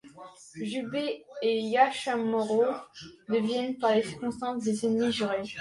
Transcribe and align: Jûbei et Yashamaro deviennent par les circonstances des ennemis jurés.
Jûbei 0.65 1.23
et 1.43 1.59
Yashamaro 1.61 2.65
deviennent 3.29 3.77
par 3.77 3.93
les 3.93 4.01
circonstances 4.01 4.63
des 4.63 4.87
ennemis 4.87 5.11
jurés. 5.11 5.47